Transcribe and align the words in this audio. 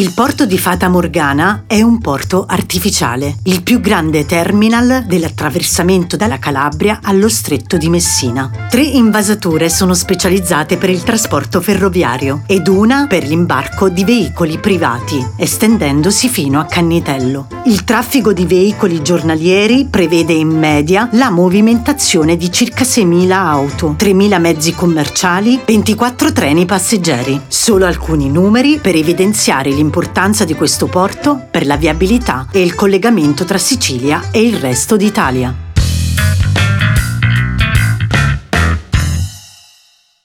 Il 0.00 0.14
porto 0.14 0.46
di 0.46 0.56
Fata 0.56 0.88
Morgana 0.88 1.64
è 1.66 1.82
un 1.82 1.98
porto 1.98 2.46
artificiale, 2.48 3.36
il 3.42 3.62
più 3.62 3.80
grande 3.80 4.24
terminal 4.24 5.04
dell'attraversamento 5.06 6.16
dalla 6.16 6.38
Calabria 6.38 7.00
allo 7.02 7.28
stretto 7.28 7.76
di 7.76 7.90
Messina. 7.90 8.50
Tre 8.70 8.80
invasature 8.80 9.68
sono 9.68 9.92
specializzate 9.92 10.78
per 10.78 10.88
il 10.88 11.02
trasporto 11.02 11.60
ferroviario 11.60 12.44
ed 12.46 12.66
una 12.68 13.06
per 13.08 13.24
l'imbarco 13.24 13.90
di 13.90 14.04
veicoli 14.04 14.56
privati, 14.56 15.22
estendendosi 15.36 16.30
fino 16.30 16.60
a 16.60 16.64
Cannitello. 16.64 17.59
Il 17.64 17.84
traffico 17.84 18.32
di 18.32 18.46
veicoli 18.46 19.02
giornalieri 19.02 19.84
prevede 19.84 20.32
in 20.32 20.48
media 20.48 21.10
la 21.12 21.30
movimentazione 21.30 22.38
di 22.38 22.50
circa 22.50 22.84
6.000 22.84 23.30
auto, 23.30 23.96
3.000 23.98 24.40
mezzi 24.40 24.74
commerciali, 24.74 25.60
24 25.66 26.32
treni 26.32 26.64
passeggeri. 26.64 27.38
Solo 27.48 27.84
alcuni 27.84 28.30
numeri 28.30 28.78
per 28.78 28.94
evidenziare 28.94 29.70
l'importanza 29.70 30.46
di 30.46 30.54
questo 30.54 30.86
porto 30.86 31.48
per 31.50 31.66
la 31.66 31.76
viabilità 31.76 32.46
e 32.50 32.62
il 32.62 32.74
collegamento 32.74 33.44
tra 33.44 33.58
Sicilia 33.58 34.30
e 34.30 34.42
il 34.42 34.56
resto 34.56 34.96
d'Italia. 34.96 35.69